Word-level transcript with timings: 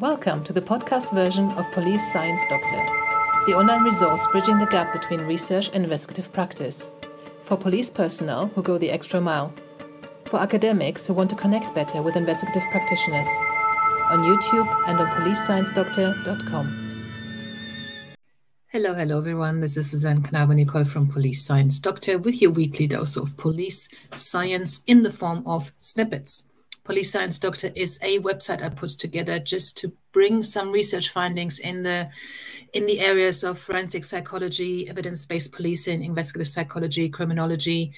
Welcome 0.00 0.44
to 0.44 0.52
the 0.52 0.60
podcast 0.60 1.14
version 1.14 1.50
of 1.52 1.72
Police 1.72 2.12
Science 2.12 2.44
Doctor, 2.50 2.84
the 3.46 3.54
online 3.56 3.82
resource 3.82 4.26
bridging 4.30 4.58
the 4.58 4.66
gap 4.66 4.92
between 4.92 5.22
research 5.22 5.70
and 5.72 5.84
investigative 5.84 6.30
practice. 6.34 6.92
For 7.40 7.56
police 7.56 7.88
personnel 7.88 8.48
who 8.48 8.62
go 8.62 8.76
the 8.76 8.90
extra 8.90 9.22
mile. 9.22 9.54
For 10.26 10.38
academics 10.38 11.06
who 11.06 11.14
want 11.14 11.30
to 11.30 11.36
connect 11.36 11.74
better 11.74 12.02
with 12.02 12.14
investigative 12.14 12.64
practitioners. 12.70 13.26
On 14.10 14.18
YouTube 14.18 14.68
and 14.86 15.00
on 15.00 15.06
policesciencedoctor.com. 15.06 16.82
Hello, 18.66 18.92
hello 18.92 19.16
everyone. 19.16 19.60
This 19.60 19.78
is 19.78 19.90
Suzanne 19.90 20.20
Knabe 20.20 20.56
Nicole 20.56 20.84
from 20.84 21.06
Police 21.06 21.42
Science 21.42 21.78
Doctor 21.78 22.18
with 22.18 22.42
your 22.42 22.50
weekly 22.50 22.86
dose 22.86 23.16
of 23.16 23.38
police 23.38 23.88
science 24.12 24.82
in 24.86 25.04
the 25.04 25.10
form 25.10 25.42
of 25.46 25.72
snippets. 25.78 26.44
Police 26.86 27.10
Science 27.10 27.40
Doctor 27.40 27.72
is 27.74 27.98
a 28.00 28.20
website 28.20 28.62
I 28.62 28.68
put 28.68 28.90
together 28.90 29.40
just 29.40 29.76
to 29.78 29.92
bring 30.12 30.44
some 30.44 30.70
research 30.70 31.08
findings 31.08 31.58
in 31.58 31.82
the 31.82 32.08
in 32.74 32.86
the 32.86 33.00
areas 33.00 33.42
of 33.42 33.58
forensic 33.58 34.04
psychology, 34.04 34.88
evidence-based 34.88 35.50
policing, 35.50 36.04
investigative 36.04 36.46
psychology, 36.46 37.08
criminology, 37.08 37.92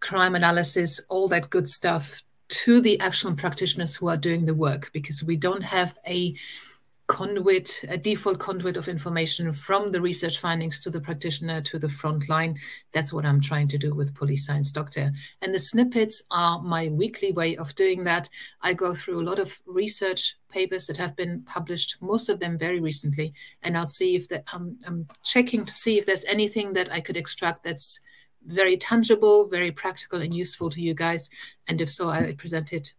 crime 0.00 0.34
analysis, 0.34 1.00
all 1.08 1.28
that 1.28 1.48
good 1.48 1.66
stuff 1.66 2.22
to 2.48 2.82
the 2.82 3.00
actual 3.00 3.34
practitioners 3.34 3.94
who 3.94 4.06
are 4.08 4.18
doing 4.18 4.44
the 4.44 4.54
work 4.54 4.90
because 4.92 5.22
we 5.22 5.36
don't 5.36 5.62
have 5.62 5.98
a 6.06 6.34
conduit, 7.06 7.84
a 7.88 7.96
default 7.96 8.38
conduit 8.38 8.76
of 8.76 8.88
information 8.88 9.52
from 9.52 9.92
the 9.92 10.00
research 10.00 10.38
findings 10.38 10.80
to 10.80 10.90
the 10.90 11.00
practitioner 11.00 11.60
to 11.62 11.78
the 11.78 11.88
front 11.88 12.28
line. 12.28 12.58
That's 12.92 13.12
what 13.12 13.24
I'm 13.24 13.40
trying 13.40 13.68
to 13.68 13.78
do 13.78 13.94
with 13.94 14.14
Police 14.14 14.46
Science 14.46 14.72
Doctor. 14.72 15.12
And 15.40 15.54
the 15.54 15.58
snippets 15.58 16.24
are 16.30 16.60
my 16.60 16.88
weekly 16.88 17.32
way 17.32 17.56
of 17.56 17.74
doing 17.76 18.02
that. 18.04 18.28
I 18.60 18.74
go 18.74 18.92
through 18.92 19.20
a 19.20 19.28
lot 19.28 19.38
of 19.38 19.60
research 19.66 20.36
papers 20.48 20.86
that 20.86 20.96
have 20.96 21.14
been 21.14 21.42
published, 21.46 21.96
most 22.00 22.28
of 22.28 22.40
them 22.40 22.58
very 22.58 22.80
recently, 22.80 23.34
and 23.62 23.76
I'll 23.76 23.86
see 23.86 24.16
if 24.16 24.28
the, 24.28 24.42
um, 24.52 24.78
I'm 24.86 25.06
checking 25.22 25.64
to 25.64 25.74
see 25.74 25.98
if 25.98 26.06
there's 26.06 26.24
anything 26.24 26.72
that 26.72 26.90
I 26.90 27.00
could 27.00 27.16
extract 27.16 27.62
that's 27.62 28.00
very 28.46 28.76
tangible, 28.76 29.48
very 29.48 29.70
practical 29.72 30.22
and 30.22 30.34
useful 30.34 30.70
to 30.70 30.80
you 30.80 30.94
guys. 30.94 31.30
And 31.68 31.80
if 31.80 31.90
so, 31.90 32.08
I 32.08 32.34
present 32.38 32.72
it 32.72 32.94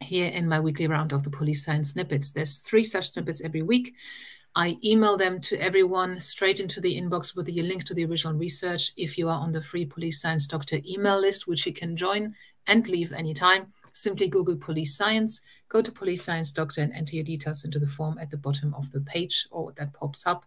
here 0.00 0.30
in 0.30 0.48
my 0.48 0.60
weekly 0.60 0.86
round 0.86 1.12
of 1.12 1.22
the 1.22 1.30
police 1.30 1.64
science 1.64 1.90
snippets. 1.90 2.30
There's 2.30 2.58
three 2.58 2.84
such 2.84 3.10
snippets 3.10 3.40
every 3.40 3.62
week. 3.62 3.94
I 4.56 4.78
email 4.82 5.16
them 5.16 5.40
to 5.42 5.60
everyone 5.60 6.18
straight 6.18 6.58
into 6.58 6.80
the 6.80 7.00
inbox 7.00 7.36
with 7.36 7.46
the 7.46 7.62
link 7.62 7.84
to 7.84 7.94
the 7.94 8.04
original 8.04 8.34
research. 8.34 8.92
If 8.96 9.16
you 9.16 9.28
are 9.28 9.38
on 9.38 9.52
the 9.52 9.62
free 9.62 9.86
Police 9.86 10.20
Science 10.20 10.48
Doctor 10.48 10.80
email 10.84 11.20
list, 11.20 11.46
which 11.46 11.66
you 11.66 11.72
can 11.72 11.96
join 11.96 12.34
and 12.66 12.86
leave 12.88 13.12
anytime, 13.12 13.72
simply 13.92 14.26
Google 14.26 14.56
Police 14.56 14.96
Science, 14.96 15.40
go 15.68 15.80
to 15.80 15.92
Police 15.92 16.24
Science 16.24 16.50
Doctor 16.50 16.82
and 16.82 16.92
enter 16.92 17.14
your 17.14 17.24
details 17.24 17.64
into 17.64 17.78
the 17.78 17.86
form 17.86 18.18
at 18.18 18.30
the 18.30 18.36
bottom 18.36 18.74
of 18.74 18.90
the 18.90 19.00
page 19.00 19.46
or 19.52 19.72
that 19.76 19.92
pops 19.92 20.26
up. 20.26 20.44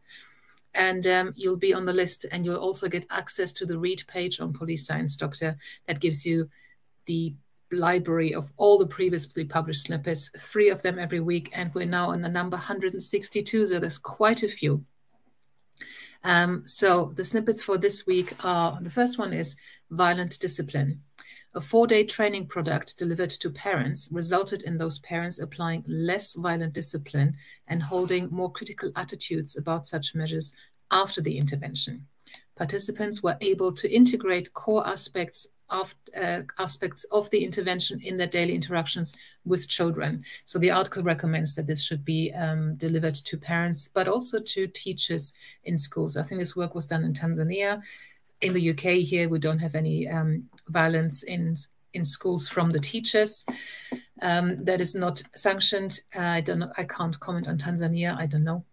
And 0.74 1.08
um, 1.08 1.34
you'll 1.38 1.56
be 1.56 1.74
on 1.74 1.86
the 1.86 1.94
list 1.94 2.26
and 2.32 2.46
you'll 2.46 2.58
also 2.58 2.90
get 2.90 3.06
access 3.10 3.54
to 3.54 3.66
the 3.66 3.78
read 3.78 4.04
page 4.08 4.42
on 4.42 4.52
Police 4.52 4.86
Science 4.86 5.16
Doctor 5.16 5.56
that 5.88 6.02
gives 6.02 6.26
you 6.26 6.50
the 7.06 7.36
library 7.74 8.34
of 8.34 8.52
all 8.58 8.78
the 8.78 8.88
previously 8.88 9.46
published 9.46 9.84
snippets, 9.84 10.30
three 10.38 10.70
of 10.70 10.82
them 10.82 11.00
every 11.00 11.20
week, 11.20 11.50
and 11.54 11.74
we're 11.74 11.86
now 11.86 12.12
on 12.12 12.22
the 12.22 12.30
number 12.30 12.58
162, 12.58 13.66
so 13.66 13.80
there's 13.80 13.98
quite 13.98 14.44
a 14.44 14.48
few. 14.48 14.84
Um, 16.24 16.64
so 16.66 17.12
the 17.16 17.24
snippets 17.24 17.62
for 17.62 17.78
this 17.78 18.06
week 18.06 18.34
are, 18.44 18.80
the 18.82 18.90
first 18.90 19.20
one 19.20 19.34
is 19.34 19.56
violent 19.92 20.40
discipline. 20.40 21.02
A 21.56 21.62
four-day 21.62 22.06
training 22.06 22.48
product 22.48 22.98
delivered 22.98 23.30
to 23.30 23.50
parents 23.52 24.10
resulted 24.12 24.64
in 24.64 24.78
those 24.78 24.98
parents 25.00 25.40
applying 25.40 25.84
less 25.88 26.34
violent 26.34 26.74
discipline 26.74 27.36
and 27.68 27.84
holding 27.84 28.30
more 28.32 28.52
critical 28.52 28.92
attitudes 28.96 29.56
about 29.56 29.86
such 29.86 30.16
measures 30.16 30.54
after 30.90 31.22
the 31.22 31.38
intervention. 31.38 32.08
Participants 32.56 33.22
were 33.22 33.38
able 33.42 33.72
to 33.72 33.92
integrate 33.92 34.54
core 34.54 34.88
aspects 34.88 35.48
of 35.70 35.96
uh, 36.20 36.42
aspects 36.60 37.04
of 37.06 37.30
the 37.32 37.44
intervention 37.44 38.00
in 38.02 38.18
their 38.18 38.28
daily 38.28 38.54
interactions 38.54 39.16
with 39.46 39.68
children. 39.68 40.24
So 40.46 40.60
the 40.60 40.72
article 40.72 41.04
recommends 41.04 41.56
that 41.56 41.68
this 41.68 41.84
should 41.84 42.06
be 42.06 42.32
um, 42.34 42.76
delivered 42.76 43.16
to 43.16 43.38
parents, 43.38 43.90
but 43.94 44.08
also 44.08 44.40
to 44.40 44.68
teachers 44.68 45.34
in 45.64 45.78
schools. 45.78 46.18
I 46.18 46.24
think 46.24 46.40
this 46.40 46.56
work 46.56 46.76
was 46.76 46.88
done 46.88 47.04
in 47.04 47.14
Tanzania. 47.14 47.82
In 48.42 48.54
the 48.54 48.70
UK, 48.72 49.04
here 49.06 49.30
we 49.30 49.40
don't 49.40 49.60
have 49.60 49.76
any 49.76 50.08
um, 50.08 50.50
violence 50.68 51.24
in 51.24 51.56
in 51.94 52.04
schools 52.04 52.48
from 52.48 52.72
the 52.72 52.80
teachers. 52.80 53.46
Um, 54.22 54.64
that 54.66 54.82
is 54.82 54.96
not 54.96 55.22
sanctioned. 55.36 56.00
Uh, 56.16 56.22
I 56.22 56.42
don't 56.42 56.60
know. 56.60 56.72
I 56.76 56.86
can't 56.86 57.20
comment 57.20 57.48
on 57.48 57.60
Tanzania. 57.60 58.18
I 58.18 58.26
don't 58.26 58.44
know 58.44 58.66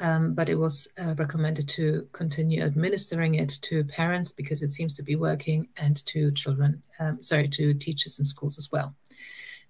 um, 0.00 0.34
but 0.34 0.48
it 0.48 0.54
was 0.54 0.88
uh, 0.98 1.14
recommended 1.14 1.68
to 1.68 2.08
continue 2.12 2.62
administering 2.62 3.36
it 3.36 3.50
to 3.62 3.84
parents 3.84 4.32
because 4.32 4.62
it 4.62 4.70
seems 4.70 4.94
to 4.94 5.02
be 5.02 5.16
working 5.16 5.68
and 5.76 6.04
to 6.06 6.32
children, 6.32 6.82
um, 7.00 7.20
sorry, 7.22 7.48
to 7.48 7.74
teachers 7.74 8.18
in 8.18 8.24
schools 8.24 8.58
as 8.58 8.70
well. 8.72 8.94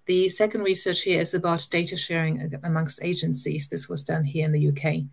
The 0.05 0.29
second 0.29 0.63
research 0.63 1.01
here 1.01 1.19
is 1.19 1.33
about 1.33 1.67
data 1.71 1.97
sharing 1.97 2.53
amongst 2.63 3.03
agencies. 3.03 3.67
This 3.67 3.89
was 3.89 4.03
done 4.03 4.23
here 4.23 4.45
in 4.45 4.51
the 4.51 4.69
UK. 4.69 5.05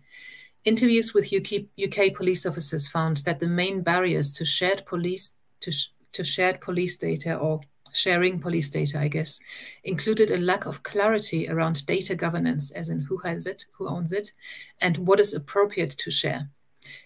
Interviews 0.65 1.13
with 1.13 1.33
UK, 1.33 1.65
UK 1.83 2.13
police 2.13 2.45
officers 2.45 2.87
found 2.87 3.17
that 3.17 3.39
the 3.39 3.47
main 3.47 3.81
barriers 3.81 4.31
to 4.33 4.45
shared 4.45 4.85
police 4.85 5.35
to, 5.61 5.71
sh 5.71 5.89
to 6.13 6.23
shared 6.23 6.61
police 6.61 6.95
data 6.95 7.35
or 7.35 7.61
sharing 7.93 8.39
police 8.39 8.69
data, 8.69 8.99
I 8.99 9.07
guess, 9.07 9.39
included 9.83 10.31
a 10.31 10.37
lack 10.37 10.65
of 10.65 10.83
clarity 10.83 11.49
around 11.49 11.85
data 11.85 12.15
governance, 12.15 12.71
as 12.71 12.89
in 12.89 13.01
who 13.01 13.17
has 13.19 13.45
it, 13.45 13.65
who 13.77 13.87
owns 13.87 14.11
it, 14.11 14.33
and 14.81 14.97
what 14.97 15.19
is 15.19 15.33
appropriate 15.33 15.91
to 15.91 16.11
share. 16.11 16.49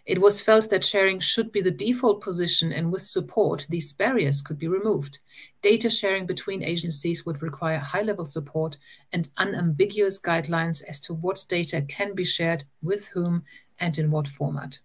It 0.06 0.20
was 0.20 0.42
felt 0.42 0.70
that 0.70 0.84
sharing 0.84 1.20
should 1.20 1.52
be 1.52 1.62
the 1.62 1.72
default 1.72 2.22
position, 2.22 2.72
and 2.72 2.92
with 2.92 3.04
support, 3.04 3.68
these 3.70 3.94
barriers 3.94 4.42
could 4.42 4.58
be 4.58 4.68
removed. 4.68 5.20
Data 5.62 5.90
sharing 5.90 6.26
between 6.26 6.64
agencies 6.64 7.26
would 7.26 7.44
require 7.44 7.78
high 7.78 8.02
level 8.02 8.26
support 8.26 8.78
and 9.14 9.30
unambiguous 9.38 10.20
guidelines 10.20 10.84
as 10.88 11.00
to 11.02 11.14
what 11.14 11.46
data 11.48 11.82
can 11.84 12.16
be 12.16 12.26
shared 12.26 12.64
with 12.82 13.08
whom 13.10 13.44
and 13.80 14.00
in 14.00 14.10
what 14.10 14.28
format. 14.28 14.80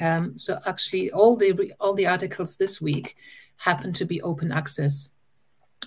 Um, 0.00 0.36
so 0.36 0.58
actually, 0.66 1.10
all 1.10 1.36
the 1.36 1.72
all 1.80 1.94
the 1.94 2.06
articles 2.06 2.56
this 2.56 2.80
week 2.80 3.16
happen 3.56 3.92
to 3.94 4.04
be 4.04 4.20
open 4.20 4.52
access 4.52 5.12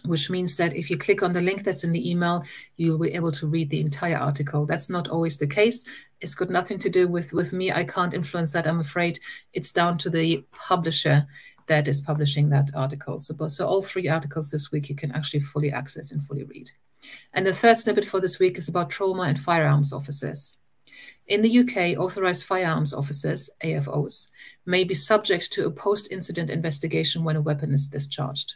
which 0.05 0.29
means 0.29 0.57
that 0.57 0.75
if 0.75 0.89
you 0.89 0.97
click 0.97 1.21
on 1.23 1.33
the 1.33 1.41
link 1.41 1.63
that's 1.63 1.83
in 1.83 1.91
the 1.91 2.09
email, 2.09 2.43
you'll 2.77 2.99
be 2.99 3.13
able 3.13 3.31
to 3.33 3.47
read 3.47 3.69
the 3.69 3.81
entire 3.81 4.17
article. 4.17 4.65
That's 4.65 4.89
not 4.89 5.07
always 5.07 5.37
the 5.37 5.47
case. 5.47 5.83
It's 6.21 6.35
got 6.35 6.49
nothing 6.49 6.79
to 6.79 6.89
do 6.89 7.07
with, 7.07 7.33
with 7.33 7.53
me. 7.53 7.71
I 7.71 7.83
can't 7.83 8.13
influence 8.13 8.53
that, 8.53 8.67
I'm 8.67 8.79
afraid. 8.79 9.19
It's 9.53 9.71
down 9.71 9.97
to 9.99 10.09
the 10.09 10.43
publisher 10.51 11.27
that 11.67 11.87
is 11.87 12.01
publishing 12.01 12.49
that 12.49 12.71
article. 12.75 13.19
So, 13.19 13.47
so 13.47 13.67
all 13.67 13.81
three 13.81 14.09
articles 14.09 14.49
this 14.49 14.71
week 14.71 14.89
you 14.89 14.95
can 14.95 15.11
actually 15.11 15.41
fully 15.41 15.71
access 15.71 16.11
and 16.11 16.23
fully 16.23 16.43
read. 16.43 16.71
And 17.33 17.45
the 17.45 17.53
third 17.53 17.77
snippet 17.77 18.05
for 18.05 18.19
this 18.19 18.39
week 18.39 18.57
is 18.57 18.67
about 18.67 18.89
trauma 18.89 19.23
and 19.23 19.39
firearms 19.39 19.93
officers. 19.93 20.57
In 21.27 21.43
the 21.43 21.59
UK, 21.59 21.97
authorized 21.97 22.43
firearms 22.43 22.93
officers, 22.93 23.49
AFOs, 23.63 24.29
may 24.65 24.83
be 24.83 24.95
subject 24.95 25.51
to 25.53 25.67
a 25.67 25.71
post-incident 25.71 26.49
investigation 26.49 27.23
when 27.23 27.35
a 27.35 27.41
weapon 27.41 27.71
is 27.71 27.87
discharged. 27.87 28.55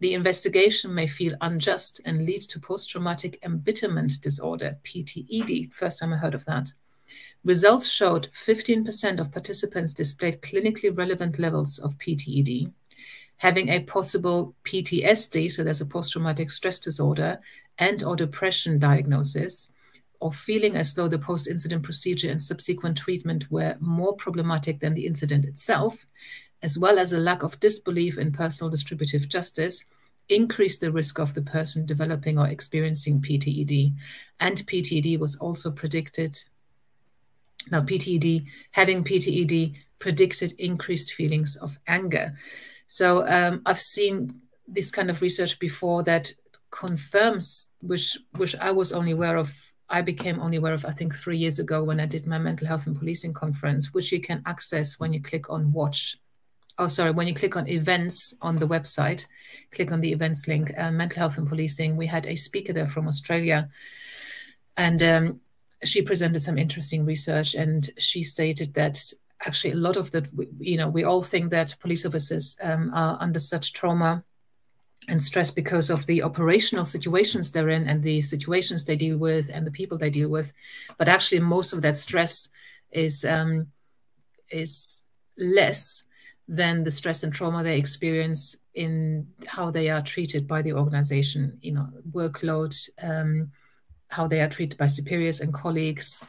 The 0.00 0.14
investigation 0.14 0.94
may 0.94 1.06
feel 1.06 1.34
unjust 1.40 2.00
and 2.04 2.26
lead 2.26 2.42
to 2.42 2.60
post 2.60 2.90
traumatic 2.90 3.38
embitterment 3.42 4.20
disorder, 4.20 4.78
PTED. 4.84 5.72
First 5.72 6.00
time 6.00 6.12
I 6.12 6.16
heard 6.16 6.34
of 6.34 6.44
that. 6.46 6.72
Results 7.44 7.88
showed 7.88 8.28
15% 8.32 9.20
of 9.20 9.30
participants 9.30 9.92
displayed 9.92 10.40
clinically 10.40 10.96
relevant 10.96 11.38
levels 11.38 11.78
of 11.78 11.96
PTED. 11.98 12.72
Having 13.38 13.68
a 13.68 13.80
possible 13.80 14.54
PTSD, 14.64 15.50
so 15.50 15.62
there's 15.62 15.80
a 15.80 15.86
post 15.86 16.12
traumatic 16.12 16.50
stress 16.50 16.78
disorder, 16.78 17.40
and 17.78 18.02
or 18.02 18.16
depression 18.16 18.78
diagnosis, 18.78 19.68
or 20.20 20.32
feeling 20.32 20.76
as 20.76 20.94
though 20.94 21.08
the 21.08 21.18
post 21.18 21.46
incident 21.46 21.82
procedure 21.82 22.30
and 22.30 22.40
subsequent 22.40 22.96
treatment 22.96 23.50
were 23.50 23.76
more 23.80 24.14
problematic 24.16 24.80
than 24.80 24.94
the 24.94 25.06
incident 25.06 25.44
itself, 25.44 26.06
as 26.62 26.78
well 26.78 26.98
as 26.98 27.12
a 27.12 27.18
lack 27.18 27.42
of 27.42 27.60
disbelief 27.60 28.16
in 28.16 28.32
personal 28.32 28.70
distributive 28.70 29.28
justice, 29.28 29.84
increase 30.28 30.78
the 30.78 30.92
risk 30.92 31.18
of 31.18 31.34
the 31.34 31.42
person 31.42 31.86
developing 31.86 32.38
or 32.38 32.48
experiencing 32.48 33.20
PTED. 33.20 33.94
And 34.40 34.56
PTED 34.66 35.18
was 35.18 35.36
also 35.36 35.70
predicted. 35.70 36.38
Now, 37.70 37.80
PTED, 37.80 38.46
having 38.72 39.04
PTED 39.04 39.78
predicted 39.98 40.52
increased 40.58 41.12
feelings 41.14 41.56
of 41.56 41.78
anger. 41.86 42.36
So 42.86 43.26
um, 43.26 43.62
I've 43.66 43.80
seen 43.80 44.28
this 44.66 44.90
kind 44.90 45.10
of 45.10 45.22
research 45.22 45.58
before 45.58 46.02
that 46.04 46.32
confirms, 46.70 47.70
which 47.80 48.18
which 48.36 48.56
I 48.56 48.70
was 48.70 48.92
only 48.92 49.12
aware 49.12 49.36
of. 49.36 49.54
I 49.90 50.00
became 50.00 50.40
only 50.40 50.56
aware 50.56 50.72
of, 50.72 50.86
I 50.86 50.90
think, 50.90 51.14
three 51.14 51.36
years 51.36 51.58
ago 51.58 51.84
when 51.84 52.00
I 52.00 52.06
did 52.06 52.26
my 52.26 52.38
mental 52.38 52.66
health 52.66 52.86
and 52.86 52.98
policing 52.98 53.34
conference, 53.34 53.92
which 53.92 54.10
you 54.12 54.20
can 54.20 54.42
access 54.46 54.98
when 54.98 55.12
you 55.12 55.22
click 55.22 55.50
on 55.50 55.72
watch 55.72 56.16
oh 56.78 56.88
sorry 56.88 57.10
when 57.12 57.28
you 57.28 57.34
click 57.34 57.56
on 57.56 57.68
events 57.68 58.34
on 58.42 58.56
the 58.56 58.68
website 58.68 59.26
click 59.70 59.92
on 59.92 60.00
the 60.00 60.12
events 60.12 60.48
link 60.48 60.72
uh, 60.76 60.90
mental 60.90 61.18
health 61.18 61.38
and 61.38 61.48
policing 61.48 61.96
we 61.96 62.06
had 62.06 62.26
a 62.26 62.34
speaker 62.34 62.72
there 62.72 62.88
from 62.88 63.08
australia 63.08 63.68
And 64.76 65.02
um, 65.02 65.40
she 65.82 66.02
presented 66.02 66.40
some 66.40 66.58
interesting 66.58 67.04
research, 67.04 67.54
and 67.54 67.88
she 67.98 68.22
stated 68.22 68.74
that 68.74 68.98
actually 69.46 69.72
a 69.72 69.76
lot 69.76 69.96
of 69.96 70.10
the 70.10 70.26
you 70.58 70.76
know, 70.76 70.88
we 70.88 71.04
all 71.04 71.22
think 71.22 71.50
that 71.50 71.76
police 71.80 72.06
officers 72.06 72.56
um, 72.62 72.90
are 72.94 73.18
under 73.20 73.38
such 73.38 73.72
trauma 73.72 74.24
and 75.06 75.22
stress 75.22 75.50
because 75.50 75.90
of 75.90 76.06
the 76.06 76.22
operational 76.22 76.84
situations 76.84 77.50
they're 77.50 77.68
in 77.68 77.86
and 77.86 78.02
the 78.02 78.22
situations 78.22 78.84
they 78.84 78.96
deal 78.96 79.18
with 79.18 79.50
and 79.52 79.66
the 79.66 79.70
people 79.70 79.98
they 79.98 80.10
deal 80.10 80.30
with. 80.30 80.52
But 80.98 81.08
actually, 81.08 81.40
most 81.40 81.72
of 81.72 81.82
that 81.82 81.96
stress 81.96 82.48
is 82.90 83.24
um, 83.24 83.68
is 84.50 85.06
less 85.36 86.04
than 86.46 86.84
the 86.84 86.90
stress 86.90 87.22
and 87.22 87.32
trauma 87.32 87.62
they 87.62 87.78
experience 87.78 88.56
in 88.74 89.26
how 89.46 89.70
they 89.70 89.88
are 89.88 90.02
treated 90.02 90.46
by 90.46 90.62
the 90.62 90.72
organization. 90.72 91.58
You 91.62 91.72
know, 91.72 91.88
workload, 92.10 92.74
um, 93.02 93.50
how 94.08 94.26
they 94.26 94.40
are 94.40 94.48
treated 94.48 94.78
by 94.78 94.86
superiors 94.86 95.40
and 95.40 95.52
colleagues. 95.52 96.24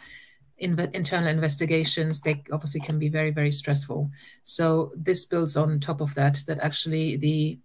In 0.57 0.79
internal 0.93 1.27
investigations, 1.27 2.21
they 2.21 2.41
obviously 2.49 2.79
can 2.79 2.97
be 2.97 3.09
very, 3.09 3.31
very 3.31 3.51
stressful. 3.51 4.09
So 4.43 4.93
this 4.95 5.25
builds 5.25 5.57
on 5.57 5.79
top 5.79 5.99
of 5.99 6.15
that. 6.15 6.37
That 6.47 6.59
actually 6.59 7.17
the 7.17 7.59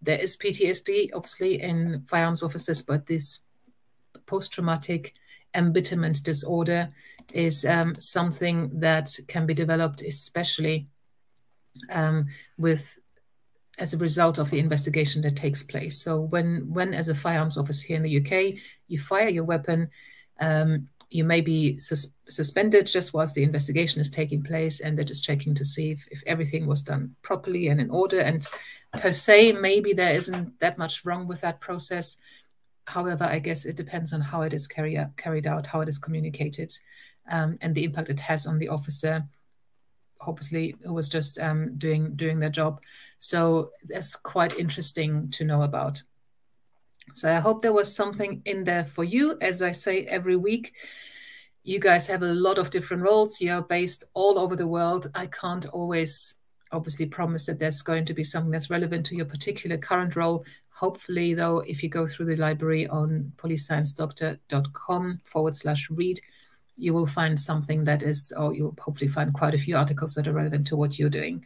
there 0.00 0.18
is 0.18 0.36
PTSD, 0.36 1.10
obviously, 1.14 1.60
in 1.60 2.04
firearms 2.06 2.42
officers, 2.42 2.80
but 2.80 3.06
this 3.06 3.40
post-traumatic 4.26 5.14
embitterment 5.54 6.22
disorder 6.22 6.90
is 7.32 7.64
um, 7.64 7.94
something 7.98 8.70
that 8.80 9.08
can 9.26 9.46
be 9.46 9.54
developed, 9.54 10.02
especially 10.02 10.86
um, 11.90 12.26
with 12.58 12.98
as 13.78 13.92
a 13.92 13.98
result 13.98 14.38
of 14.38 14.50
the 14.50 14.58
investigation 14.58 15.22
that 15.22 15.36
takes 15.36 15.62
place. 15.62 16.00
So 16.00 16.20
when, 16.20 16.66
when 16.72 16.94
as 16.94 17.08
a 17.08 17.14
firearms 17.14 17.58
officer 17.58 17.88
here 17.88 17.96
in 17.96 18.02
the 18.02 18.18
UK, 18.20 18.58
you 18.88 18.98
fire 18.98 19.28
your 19.28 19.44
weapon, 19.44 19.90
um, 20.40 20.88
you 21.10 21.24
may 21.24 21.40
be 21.40 21.78
sus 21.78 22.12
suspended 22.28 22.86
just 22.86 23.14
whilst 23.14 23.34
the 23.34 23.42
investigation 23.44 24.00
is 24.00 24.10
taking 24.10 24.42
place, 24.42 24.80
and 24.80 24.96
they're 24.96 25.04
just 25.04 25.22
checking 25.22 25.54
to 25.54 25.64
see 25.64 25.92
if, 25.92 26.06
if 26.10 26.22
everything 26.26 26.66
was 26.66 26.82
done 26.82 27.14
properly 27.22 27.68
and 27.68 27.80
in 27.80 27.90
order. 27.90 28.18
And 28.18 28.44
per 28.92 29.12
se, 29.12 29.52
maybe 29.52 29.92
there 29.92 30.14
isn't 30.14 30.58
that 30.58 30.78
much 30.78 31.04
wrong 31.04 31.28
with 31.28 31.40
that 31.42 31.60
process. 31.60 32.16
However, 32.86 33.24
I 33.24 33.38
guess 33.38 33.64
it 33.64 33.76
depends 33.76 34.12
on 34.12 34.20
how 34.20 34.42
it 34.42 34.52
is 34.52 34.66
carry 34.66 34.96
out, 34.96 35.16
carried 35.16 35.46
out, 35.46 35.66
how 35.66 35.80
it 35.80 35.88
is 35.88 35.98
communicated, 35.98 36.72
um, 37.30 37.58
and 37.60 37.74
the 37.74 37.84
impact 37.84 38.08
it 38.08 38.20
has 38.20 38.46
on 38.46 38.58
the 38.58 38.68
officer, 38.68 39.24
obviously, 40.20 40.74
was 40.84 41.08
just 41.08 41.38
um, 41.38 41.76
doing 41.76 42.14
doing 42.16 42.38
their 42.38 42.50
job. 42.50 42.80
So 43.18 43.70
that's 43.88 44.16
quite 44.16 44.58
interesting 44.58 45.30
to 45.32 45.44
know 45.44 45.62
about. 45.62 46.02
So 47.14 47.30
I 47.30 47.40
hope 47.40 47.62
there 47.62 47.72
was 47.72 47.94
something 47.94 48.42
in 48.44 48.64
there 48.64 48.84
for 48.84 49.04
you. 49.04 49.38
As 49.40 49.62
I 49.62 49.72
say 49.72 50.04
every 50.04 50.36
week, 50.36 50.74
you 51.62 51.78
guys 51.78 52.06
have 52.06 52.22
a 52.22 52.32
lot 52.32 52.58
of 52.58 52.70
different 52.70 53.02
roles. 53.02 53.40
You're 53.40 53.62
based 53.62 54.04
all 54.14 54.38
over 54.38 54.56
the 54.56 54.66
world. 54.66 55.10
I 55.14 55.26
can't 55.26 55.66
always 55.66 56.36
obviously 56.72 57.06
promise 57.06 57.46
that 57.46 57.58
there's 57.58 57.82
going 57.82 58.04
to 58.04 58.14
be 58.14 58.24
something 58.24 58.50
that's 58.50 58.70
relevant 58.70 59.06
to 59.06 59.16
your 59.16 59.24
particular 59.24 59.78
current 59.78 60.16
role. 60.16 60.44
Hopefully, 60.70 61.32
though, 61.32 61.60
if 61.60 61.82
you 61.82 61.88
go 61.88 62.06
through 62.06 62.26
the 62.26 62.36
library 62.36 62.86
on 62.88 63.32
policesciencedoctor.com 63.36 65.20
forward 65.24 65.56
slash 65.56 65.88
read, 65.90 66.20
you 66.76 66.92
will 66.94 67.06
find 67.06 67.38
something 67.38 67.84
that 67.84 68.02
is, 68.02 68.32
or 68.36 68.54
you'll 68.54 68.76
hopefully 68.78 69.08
find 69.08 69.32
quite 69.32 69.54
a 69.54 69.58
few 69.58 69.76
articles 69.76 70.14
that 70.14 70.28
are 70.28 70.32
relevant 70.32 70.66
to 70.68 70.76
what 70.76 70.98
you're 70.98 71.08
doing. 71.08 71.44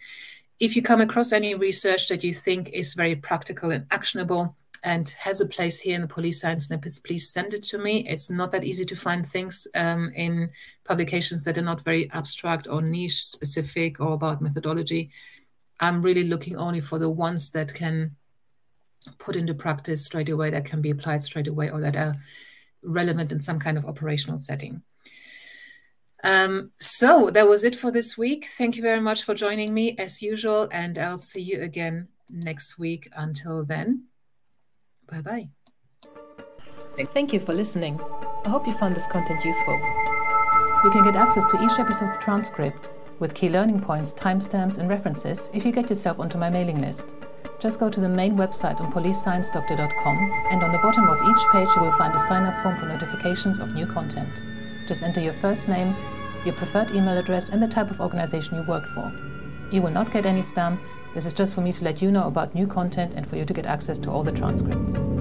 If 0.58 0.76
you 0.76 0.82
come 0.82 1.00
across 1.00 1.32
any 1.32 1.54
research 1.54 2.08
that 2.08 2.22
you 2.22 2.34
think 2.34 2.70
is 2.70 2.94
very 2.94 3.16
practical 3.16 3.70
and 3.70 3.86
actionable, 3.90 4.56
and 4.82 5.10
has 5.10 5.40
a 5.40 5.46
place 5.46 5.78
here 5.78 5.94
in 5.94 6.00
the 6.00 6.08
police 6.08 6.40
science 6.40 6.66
snippets, 6.66 6.98
please 6.98 7.30
send 7.30 7.52
it 7.54 7.62
to 7.64 7.78
me. 7.78 8.06
It's 8.08 8.30
not 8.30 8.52
that 8.52 8.64
easy 8.64 8.84
to 8.86 8.96
find 8.96 9.26
things 9.26 9.66
um, 9.74 10.10
in 10.14 10.50
publications 10.84 11.44
that 11.44 11.58
are 11.58 11.62
not 11.62 11.82
very 11.82 12.10
abstract 12.12 12.66
or 12.66 12.80
niche 12.80 13.22
specific 13.22 14.00
or 14.00 14.12
about 14.12 14.40
methodology. 14.40 15.10
I'm 15.80 16.02
really 16.02 16.24
looking 16.24 16.56
only 16.56 16.80
for 16.80 16.98
the 16.98 17.10
ones 17.10 17.50
that 17.50 17.74
can 17.74 18.16
put 19.18 19.36
into 19.36 19.54
practice 19.54 20.04
straight 20.04 20.28
away, 20.28 20.50
that 20.50 20.64
can 20.64 20.80
be 20.80 20.90
applied 20.90 21.22
straight 21.22 21.48
away, 21.48 21.70
or 21.70 21.80
that 21.80 21.96
are 21.96 22.16
relevant 22.82 23.32
in 23.32 23.40
some 23.40 23.58
kind 23.58 23.76
of 23.76 23.86
operational 23.86 24.38
setting. 24.38 24.82
Um, 26.22 26.72
so 26.80 27.30
that 27.30 27.48
was 27.48 27.64
it 27.64 27.74
for 27.74 27.90
this 27.90 28.18
week. 28.18 28.48
Thank 28.56 28.76
you 28.76 28.82
very 28.82 29.00
much 29.00 29.22
for 29.22 29.34
joining 29.34 29.72
me 29.72 29.96
as 29.98 30.22
usual, 30.22 30.68
and 30.70 30.98
I'll 30.98 31.18
see 31.18 31.40
you 31.40 31.62
again 31.62 32.08
next 32.28 32.78
week. 32.78 33.08
Until 33.16 33.64
then. 33.64 34.04
Bye 35.10 35.20
bye. 35.22 35.48
Thank 36.98 37.32
you 37.32 37.40
for 37.40 37.54
listening. 37.54 38.00
I 38.44 38.48
hope 38.48 38.66
you 38.66 38.72
found 38.74 38.94
this 38.94 39.06
content 39.06 39.44
useful. 39.44 39.74
You 40.84 40.90
can 40.90 41.04
get 41.04 41.16
access 41.16 41.44
to 41.50 41.64
each 41.64 41.78
episode's 41.78 42.18
transcript 42.18 42.90
with 43.18 43.34
key 43.34 43.48
learning 43.48 43.80
points, 43.80 44.14
timestamps, 44.14 44.78
and 44.78 44.88
references 44.88 45.50
if 45.52 45.64
you 45.64 45.72
get 45.72 45.88
yourself 45.88 46.18
onto 46.18 46.38
my 46.38 46.50
mailing 46.50 46.80
list. 46.80 47.14
Just 47.58 47.78
go 47.78 47.90
to 47.90 48.00
the 48.00 48.08
main 48.08 48.36
website 48.36 48.80
on 48.80 48.90
policesciencedoctor.com, 48.92 50.46
and 50.50 50.62
on 50.62 50.72
the 50.72 50.78
bottom 50.78 51.06
of 51.08 51.18
each 51.18 51.46
page, 51.52 51.68
you 51.76 51.82
will 51.82 51.92
find 51.92 52.14
a 52.14 52.18
sign 52.18 52.44
up 52.44 52.62
form 52.62 52.76
for 52.76 52.86
notifications 52.86 53.58
of 53.58 53.74
new 53.74 53.86
content. 53.86 54.40
Just 54.90 55.04
enter 55.04 55.20
your 55.20 55.34
first 55.34 55.68
name, 55.68 55.94
your 56.44 56.54
preferred 56.54 56.90
email 56.90 57.16
address, 57.16 57.48
and 57.50 57.62
the 57.62 57.68
type 57.68 57.92
of 57.92 58.00
organization 58.00 58.56
you 58.56 58.64
work 58.64 58.84
for. 58.86 59.12
You 59.70 59.82
will 59.82 59.92
not 59.92 60.12
get 60.12 60.26
any 60.26 60.42
spam, 60.42 60.80
this 61.14 61.26
is 61.26 61.32
just 61.32 61.54
for 61.54 61.60
me 61.60 61.72
to 61.72 61.84
let 61.84 62.02
you 62.02 62.10
know 62.10 62.24
about 62.24 62.56
new 62.56 62.66
content 62.66 63.12
and 63.14 63.24
for 63.24 63.36
you 63.36 63.44
to 63.44 63.52
get 63.52 63.66
access 63.66 63.98
to 63.98 64.10
all 64.10 64.24
the 64.24 64.32
transcripts. 64.32 65.19